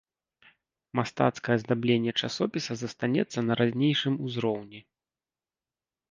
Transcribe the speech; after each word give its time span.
Мастацкае 0.99 1.55
аздабленне 1.57 2.13
часопіса 2.27 2.77
застанецца 2.79 3.39
на 3.49 3.57
ранейшым 3.59 4.13
узроўні. 4.29 4.79